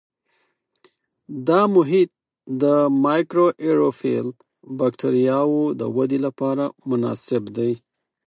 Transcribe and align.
دا 1.47 1.59
محیط 1.75 2.11
د 2.61 2.63
مایکروآیروفیل 3.05 4.27
بکټریاوو 4.77 5.63
د 5.79 5.81
ودې 5.95 6.19
لپاره 6.25 6.65
مناسب 6.89 7.43
دی. 7.57 7.71